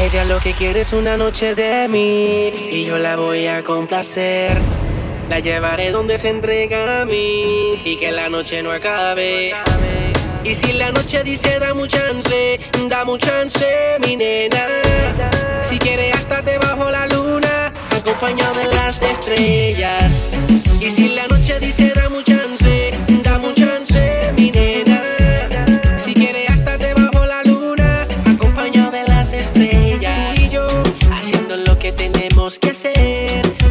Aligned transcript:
Ella 0.00 0.24
lo 0.24 0.40
que 0.40 0.52
quiere 0.52 0.80
es 0.80 0.92
una 0.92 1.16
noche 1.16 1.54
de 1.54 1.86
mí 1.88 2.52
y 2.70 2.84
yo 2.84 2.98
la 2.98 3.16
voy 3.16 3.46
a 3.46 3.62
complacer. 3.62 4.58
La 5.28 5.38
llevaré 5.38 5.92
donde 5.92 6.18
se 6.18 6.30
entrega 6.30 7.02
a 7.02 7.04
mí 7.04 7.80
y 7.84 7.96
que 7.96 8.10
la 8.10 8.28
noche 8.28 8.62
no 8.62 8.72
acabe. 8.72 9.54
Y 10.42 10.54
si 10.54 10.72
la 10.72 10.90
noche 10.90 11.22
dice 11.22 11.58
da 11.58 11.72
un 11.72 11.88
chance, 11.88 12.60
da 12.88 13.04
un 13.04 13.18
chance, 13.18 13.66
mi 14.04 14.16
nena. 14.16 14.66
Si 15.62 15.78
quiere 15.78 16.10
hasta 16.10 16.42
te 16.42 16.58
bajo 16.58 16.90
la 16.90 17.06
luna, 17.06 17.72
acompañado 17.96 18.54
de 18.54 18.66
las 18.66 19.00
estrellas. 19.00 20.32
Y 20.80 20.90
si 20.90 21.14
la 21.14 21.26
noche 21.28 21.58
dice 21.60 21.92
da 21.94 22.08
un 22.08 22.22
chance, 22.24 22.90
da 23.22 23.38
un 23.38 23.54
chance, 23.54 24.32
mi 24.36 24.50
nena. 24.50 24.93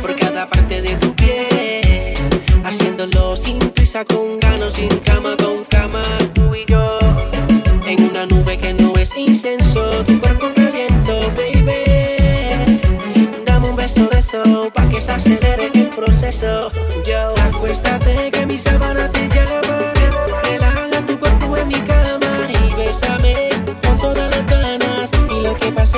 por 0.01 0.15
cada 0.15 0.47
parte 0.47 0.81
de 0.81 0.95
tu 0.97 1.15
piel, 1.15 2.13
haciéndolo 2.63 3.35
sin 3.35 3.57
prisa 3.71 4.05
con 4.05 4.32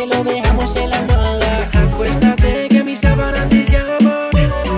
lo 0.08 0.24
dejamos 0.24 0.76
en 0.76 0.90
la 0.90 0.98
almohada. 0.98 1.70
Acuéstate 1.74 2.68
que 2.70 2.84
mis 2.84 3.00
sábanas 3.00 3.48
te 3.50 3.66
llaman. 3.66 4.30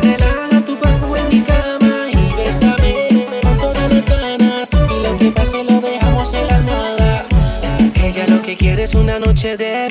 Relaja 0.01 0.61
tu 0.65 0.77
cuerpo 0.77 1.15
en 1.17 1.29
mi 1.29 1.41
cama 1.41 2.09
y 2.11 2.33
bésame 2.35 3.25
con 3.41 3.57
todas 3.57 3.93
las 3.93 4.05
ganas. 4.05 4.69
Y 4.71 5.03
lo 5.03 5.17
que 5.17 5.31
pase 5.31 5.63
lo 5.63 5.81
dejamos 5.81 6.33
en 6.33 6.47
la 6.47 6.55
almohada. 6.55 7.25
Ella 8.03 8.25
lo 8.27 8.41
que 8.41 8.55
quiere 8.57 8.83
es 8.83 8.95
una 8.95 9.19
noche 9.19 9.57
de 9.57 9.87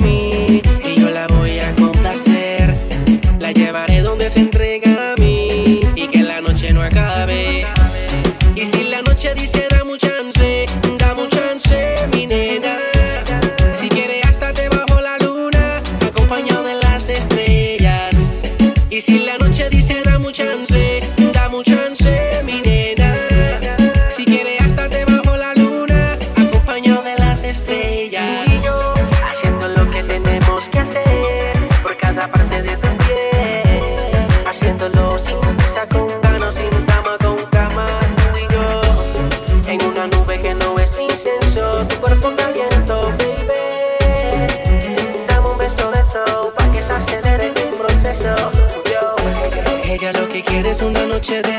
Quieres 50.57 50.81
una 50.81 51.05
noche 51.05 51.43
de 51.43 51.56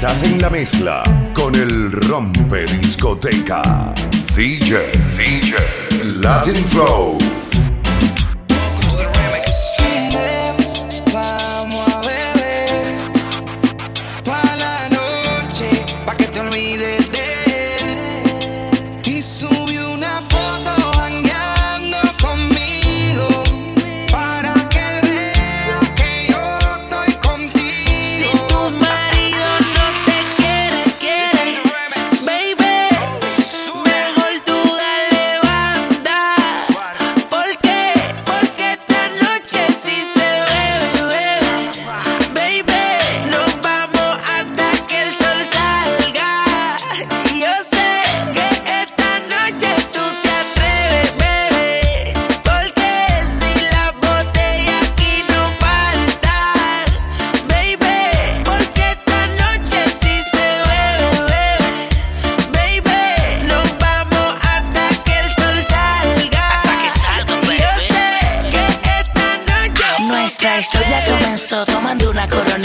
Estás 0.00 0.22
en 0.22 0.40
la 0.40 0.48
mezcla 0.48 1.02
con 1.34 1.56
el 1.56 1.90
rompe 1.90 2.66
discoteca. 2.66 3.92
DJ, 4.36 4.92
DJ, 5.16 5.56
Latin 6.20 6.64
Flow. 6.66 7.18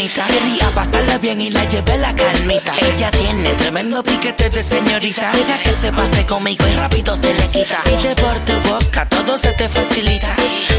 bonita. 0.04 0.26
Quería 0.28 0.70
pasarla 0.76 1.18
bien 1.18 1.42
y 1.42 1.50
la 1.50 1.64
llevé 1.66 1.98
la 1.98 2.14
calmita. 2.14 2.74
Ella 2.82 3.12
tiene 3.12 3.50
tremendo 3.54 4.04
piquete 4.04 4.50
de 4.50 4.64
señorita. 4.64 5.32
Deja 5.32 5.58
que 5.60 5.72
se 5.72 5.92
pase 5.92 6.26
conmigo 6.26 6.66
y 6.68 6.76
rápido 6.76 7.16
se 7.16 7.34
le 7.34 7.48
quita. 7.48 7.80
Y 7.88 8.04
de 8.04 8.16
por 8.16 8.40
tu 8.40 8.54
boca 8.70 9.08
todo 9.08 9.38
se 9.38 9.52
te 9.54 9.68
facilita. 9.68 10.28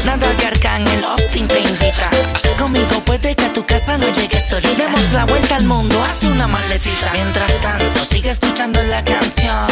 Nada 0.05 0.27
que 0.37 0.47
Arcángel 0.47 1.03
Austin 1.03 1.47
te 1.47 1.59
invita. 1.59 2.09
Conmigo 2.57 2.99
puede 3.05 3.35
que 3.35 3.45
a 3.45 3.53
tu 3.53 3.65
casa 3.65 3.97
no 3.97 4.07
llegues 4.09 4.47
solita. 4.47 4.75
Demos 4.77 5.11
la 5.13 5.25
vuelta 5.25 5.55
al 5.55 5.65
mundo, 5.65 6.03
haz 6.03 6.23
una 6.23 6.47
maletita. 6.47 7.11
Mientras 7.13 7.53
tanto, 7.61 8.05
sigue 8.05 8.29
escuchando 8.29 8.81
la 8.83 9.03
canción. 9.03 9.67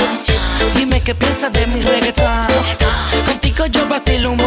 Dime 0.76 1.02
qué 1.02 1.16
piensas 1.16 1.52
de 1.54 1.68
mi 1.68 1.82
reggaetón. 1.82 2.48
Contigo 3.26 3.66
yo 3.68 3.88
vacilo 3.88 4.32
un 4.32 4.38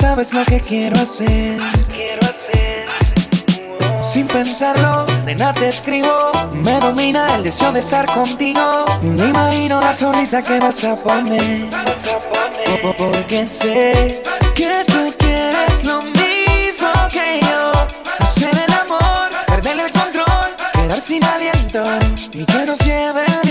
sabes 0.00 0.32
lo 0.32 0.44
que 0.44 0.60
quiero 0.60 0.96
hacer. 1.00 1.58
Sin 4.02 4.26
pensarlo, 4.26 5.06
de 5.24 5.34
nada 5.34 5.54
te 5.54 5.68
escribo. 5.68 6.30
Me 6.52 6.78
domina 6.80 7.26
el 7.36 7.44
deseo 7.44 7.72
de 7.72 7.80
estar 7.80 8.06
contigo. 8.06 8.84
Me 9.02 9.28
imagino 9.28 9.80
la 9.80 9.94
sonrisa 9.94 10.42
que 10.42 10.58
vas 10.58 10.82
a 10.84 10.96
poner. 10.96 11.68
Po- 12.82 12.94
Porque 12.96 13.46
sé 13.46 14.22
que 14.54 14.84
tú 14.86 15.12
quieres 15.18 15.84
lo 15.84 16.02
mismo 16.02 16.90
que 17.12 17.40
yo. 17.42 17.72
Hacer 18.20 18.50
el 18.66 18.72
amor, 18.72 19.30
perder 19.46 19.78
el 19.80 19.92
control, 19.92 20.48
quedar 20.72 21.00
sin 21.00 21.22
aliento 21.24 21.84
y 22.32 22.44
que 22.44 22.66
nos 22.66 22.78
lleve 22.80 23.24
el 23.42 23.48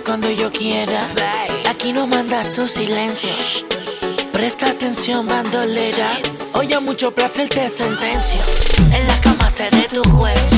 Cuando 0.00 0.30
yo 0.30 0.50
quiera 0.50 1.06
Aquí 1.68 1.92
no 1.92 2.06
mandas 2.06 2.52
tu 2.52 2.66
silencio 2.66 3.30
Presta 4.32 4.66
atención, 4.66 5.26
bandolera. 5.28 6.18
Hoy 6.54 6.72
a 6.72 6.80
mucho 6.80 7.14
placer 7.14 7.48
te 7.50 7.68
sentencio. 7.68 8.40
En 8.92 9.06
la 9.06 9.20
cama 9.20 9.48
seré 9.50 9.86
tu 9.92 10.02
juez. 10.02 10.50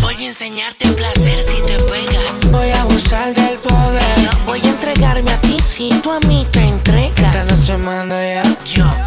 Voy 0.00 0.16
a 0.16 0.26
enseñarte 0.26 0.88
placer 0.88 1.42
si 1.42 1.62
te 1.62 1.78
pegas. 1.84 2.50
Voy 2.50 2.70
a 2.70 2.82
abusar 2.82 3.32
del 3.32 3.58
poder. 3.58 4.30
Voy 4.44 4.60
a 4.60 4.68
entregarme 4.68 5.30
a 5.30 5.40
ti 5.40 5.58
si 5.60 5.90
tú 6.02 6.10
a 6.10 6.20
mí 6.20 6.46
te 6.50 6.60
entregas. 6.60 7.34
Esta 7.36 7.54
noche 7.54 7.76
mando 7.78 8.16
ya. 8.16 8.42
Yo. 8.64 8.99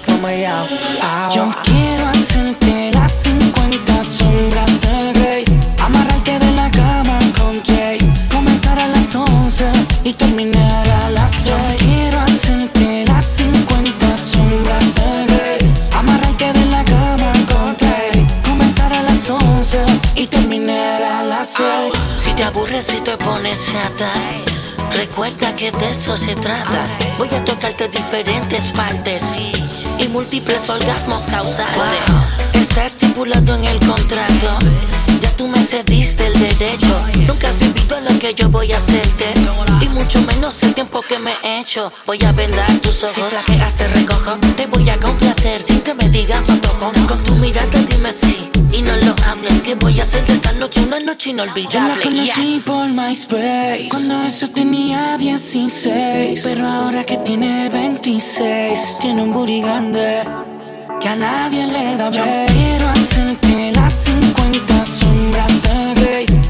Yo. 0.00 0.66
Yo 1.32 1.54
quiero 1.62 2.08
hacerte 2.08 2.90
las 2.92 3.12
50 3.12 4.02
sombras 4.02 4.80
de 4.80 5.12
Grey. 5.12 5.44
Amarrarte 5.78 6.38
de 6.38 6.50
la 6.52 6.68
cama 6.70 7.18
con 7.38 7.62
Jay. 7.62 7.98
Comenzar 8.28 8.78
a 8.80 8.88
las 8.88 9.14
11 9.14 9.70
y 10.02 10.12
terminar 10.14 10.88
a 10.88 11.10
las 11.10 11.30
6. 11.30 11.54
Quiero 11.78 12.20
hacerte 12.20 13.04
las 13.06 13.24
50 13.24 14.16
sombras 14.16 14.94
de 14.96 15.26
Grey. 15.26 15.74
Amarrarte 15.92 16.52
de 16.52 16.66
la 16.66 16.84
cama 16.84 17.32
con 17.46 17.76
Jay. 17.78 18.26
Comenzar 18.44 18.92
a 18.92 19.02
las 19.02 19.30
11 19.30 19.78
y 20.16 20.26
terminar 20.26 21.02
a 21.02 21.22
las 21.22 21.54
6. 21.54 21.94
Si 22.24 22.32
te 22.32 22.42
aburres 22.42 22.92
y 22.92 23.00
te 23.00 23.16
pones 23.16 23.60
chata. 23.70 24.10
Recuerda 24.96 25.54
que 25.54 25.70
de 25.70 25.88
eso 25.90 26.16
se 26.16 26.34
trata. 26.34 26.86
Voy 27.18 27.28
a 27.28 27.44
tocarte 27.44 27.88
diferentes 27.88 28.64
partes 28.72 29.22
y 29.98 30.08
múltiples 30.08 30.68
orgasmos 30.68 31.22
causarte. 31.24 31.96
Está 32.54 32.86
estipulado 32.86 33.54
en 33.54 33.64
el 33.64 33.78
contrato. 33.80 34.58
Ya 35.24 35.30
tú 35.38 35.48
me 35.48 35.58
cediste 35.58 36.26
el 36.26 36.38
derecho. 36.38 37.02
Nunca 37.26 37.48
has 37.48 37.58
vivido 37.58 37.98
lo 38.00 38.18
que 38.18 38.34
yo 38.34 38.50
voy 38.50 38.72
a 38.72 38.76
hacerte. 38.76 39.32
Y 39.80 39.88
mucho 39.88 40.20
menos 40.20 40.62
el 40.62 40.74
tiempo 40.74 41.00
que 41.00 41.18
me 41.18 41.32
he 41.42 41.60
hecho. 41.60 41.90
Voy 42.04 42.22
a 42.24 42.32
vendar 42.32 42.70
tus 42.80 43.02
ojos. 43.04 43.14
Si 43.14 43.22
flaqueas 43.22 43.74
te 43.74 43.88
recojo. 43.88 44.36
Te 44.54 44.66
voy 44.66 44.90
a 44.90 45.00
complacer 45.00 45.62
sin 45.62 45.80
que 45.80 45.94
me 45.94 46.10
digas 46.10 46.46
no 46.46 46.58
toco. 46.60 46.92
Con 47.08 47.22
tu 47.22 47.36
mirada 47.36 47.78
dime 47.88 48.12
sí. 48.12 48.50
Y 48.70 48.82
no 48.82 48.94
lo 48.96 49.16
hables. 49.26 49.62
Que 49.62 49.74
voy 49.76 49.98
a 49.98 50.02
hacer 50.02 50.26
de 50.26 50.34
esta 50.34 50.52
noche 50.52 50.80
una 50.80 51.00
noche 51.00 51.30
inolvidable. 51.30 51.72
Yo 51.72 51.88
la 51.88 52.02
conocí 52.02 52.62
por 52.66 52.86
MySpace. 52.86 53.88
Cuando 53.88 54.24
eso 54.24 54.46
tenía 54.48 55.16
16. 55.16 56.42
Pero 56.44 56.68
ahora 56.68 57.02
que 57.02 57.16
tiene 57.16 57.70
26. 57.70 58.98
Tiene 59.00 59.22
un 59.22 59.32
booty 59.32 59.62
grande 59.62 60.22
que 61.04 61.10
a 61.10 61.16
nadie 61.16 61.66
le 61.66 61.96
da 61.98 62.10
Yo 62.10 62.22
quiero 62.46 62.88
hacerte 62.88 63.72
las 63.72 63.92
50 63.92 64.84
sombras 64.86 65.62
de 65.62 65.94
Grey 66.00 66.43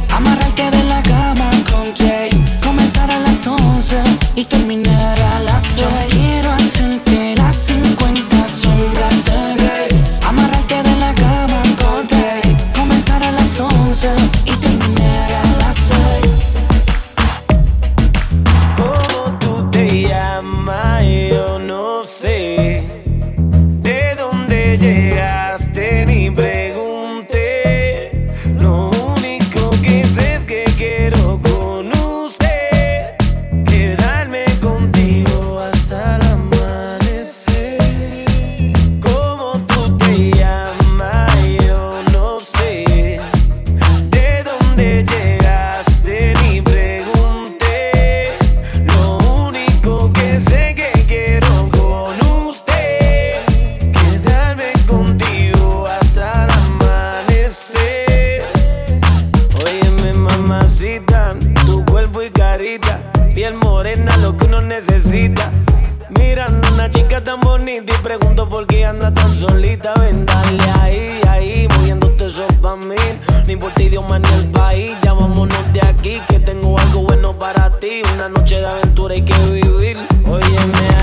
noche 78.28 78.60
de 78.60 78.66
aventura 78.66 79.14
hay 79.14 79.22
que 79.22 79.34
vivir. 79.46 79.96
Óyeme. 80.26 80.93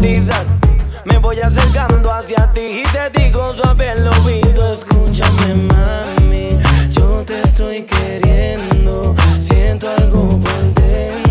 Me 0.00 1.18
voy 1.18 1.40
acercando 1.40 2.12
hacia 2.12 2.52
ti 2.52 2.60
y 2.60 2.82
te 2.92 3.20
digo 3.20 3.52
suave 3.56 3.90
el 3.90 4.06
oído, 4.06 4.72
escúchame 4.72 5.54
mami, 5.54 6.50
yo 6.92 7.24
te 7.24 7.40
estoy 7.42 7.82
queriendo, 7.82 9.16
siento 9.40 9.88
algo 9.90 10.28
por 10.28 10.74
dentro. 10.74 11.27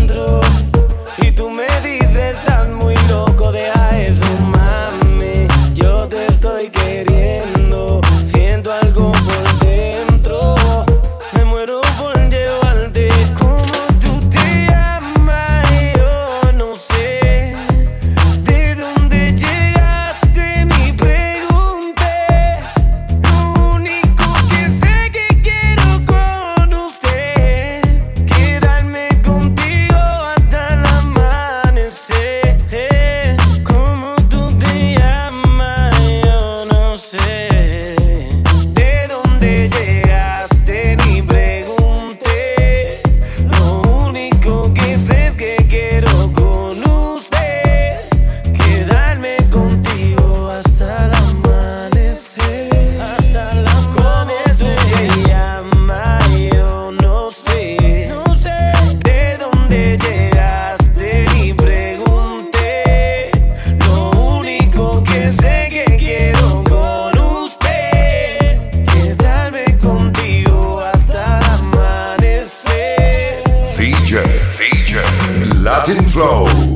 Latin 75.88 76.06
Flow. 76.10 76.67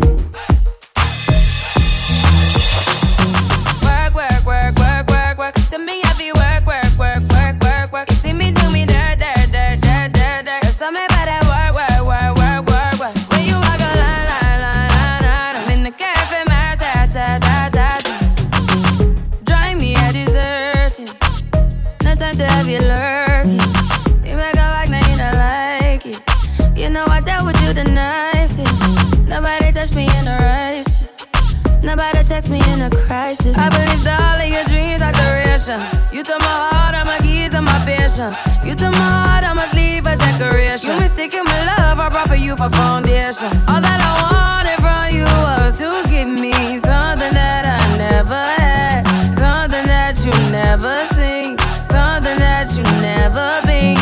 You 36.23 36.27
took 36.35 36.39
my 36.39 36.47
heart, 36.71 36.95
all 36.95 37.05
my 37.05 37.19
keys, 37.19 37.53
and 37.53 37.65
my 37.67 37.77
patience. 37.85 38.39
You 38.65 38.77
took 38.77 38.93
my 38.93 39.11
heart, 39.27 39.43
I 39.43 39.55
must 39.55 39.75
leave 39.75 40.07
a 40.07 40.15
decoration. 40.15 40.91
You 40.91 40.95
mistaken 41.03 41.43
my 41.43 41.67
love, 41.67 41.99
I 41.99 42.09
brought 42.11 42.29
for 42.29 42.37
you 42.37 42.55
for 42.55 42.71
foundation. 42.71 43.51
All 43.67 43.83
that 43.83 43.99
I 43.99 44.13
wanted 44.31 44.79
from 44.79 45.11
you 45.19 45.27
was 45.27 45.79
to 45.83 45.91
give 46.09 46.31
me 46.31 46.79
something 46.79 47.35
that 47.35 47.67
I 47.67 47.99
never 47.99 48.39
had, 48.39 49.03
something 49.35 49.83
that 49.91 50.15
you 50.23 50.31
never 50.55 50.95
seen, 51.11 51.59
something 51.91 52.39
that 52.39 52.71
you 52.71 52.85
never 53.03 53.51
been. 53.67 53.99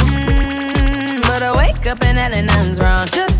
Mm, 0.00 1.20
But 1.28 1.42
I 1.42 1.52
wake 1.60 1.84
up 1.84 2.02
and 2.08 2.16
nothing's 2.16 2.80
wrong. 2.80 3.06
Just 3.12 3.39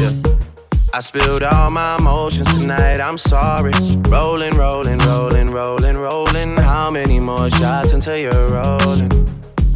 yeah. 0.00 0.12
I 0.92 1.00
spilled 1.00 1.42
all 1.42 1.70
my 1.70 1.96
emotions 2.00 2.58
tonight. 2.58 3.00
I'm 3.00 3.18
sorry. 3.18 3.72
Rolling, 4.08 4.56
rolling, 4.56 4.98
rolling, 4.98 5.48
rolling, 5.48 5.96
rolling. 5.96 6.56
How 6.56 6.90
many 6.90 7.20
more 7.20 7.48
shots 7.50 7.92
until 7.92 8.16
you're 8.16 8.50
rolling? 8.50 9.10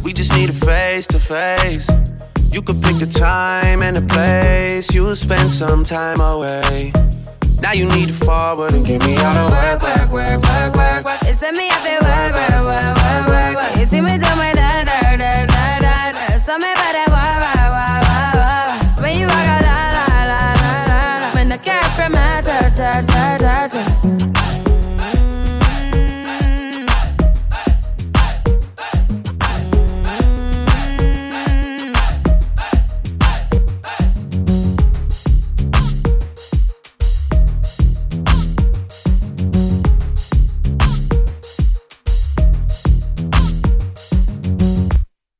We 0.03 0.11
just 0.13 0.33
need 0.33 0.49
a 0.49 0.53
face 0.53 1.07
to 1.07 1.19
face. 1.19 1.89
You 2.51 2.61
could 2.61 2.81
pick 2.81 2.97
the 2.97 3.07
time 3.07 3.81
and 3.81 3.95
the 3.95 4.05
place. 4.13 4.93
You'll 4.93 5.15
spend 5.15 5.51
some 5.51 5.83
time 5.83 6.19
away. 6.19 6.91
Now 7.61 7.71
you 7.73 7.85
need 7.95 8.07
to 8.09 8.13
forward 8.13 8.73
and 8.73 8.85
get 8.85 9.05
me 9.05 9.15
all 9.17 9.33
the 9.33 9.55
work, 9.55 9.81
work, 9.81 10.11
work, 10.11 10.41
work, 10.43 10.75
work, 10.75 11.05
work. 11.05 11.19
It's 11.23 11.41
me, 11.41 11.69
say 11.69 11.97
work, 12.03 12.33
work, 12.33 12.63
work, 12.69 12.95
work, 12.97 13.27
work, 13.27 13.55
work. 13.55 13.79
You 13.79 13.85
see 13.85 14.01
me 14.01 14.17
do 14.17 14.29
my 14.35 14.54